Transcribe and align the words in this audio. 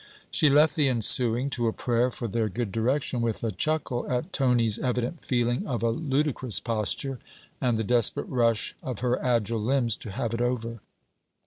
She 0.31 0.49
left 0.49 0.75
the 0.75 0.87
ensuing 0.89 1.51
to 1.51 1.67
a 1.67 1.73
prayer 1.73 2.09
for 2.09 2.27
their 2.27 2.49
good 2.49 2.71
direction, 2.71 3.21
with 3.21 3.43
a 3.43 3.51
chuckle 3.51 4.03
at 4.09 4.33
Tony's 4.33 4.79
evident 4.79 5.23
feeling 5.23 5.67
of 5.67 5.83
a 5.83 5.91
ludicrous 5.91 6.59
posture, 6.59 7.19
and 7.61 7.77
the 7.77 7.83
desperate 7.83 8.27
rush 8.27 8.75
of 8.81 9.01
her 9.01 9.23
agile 9.23 9.61
limbs 9.61 9.95
to 9.97 10.09
have 10.09 10.33
it 10.33 10.41
over. 10.41 10.79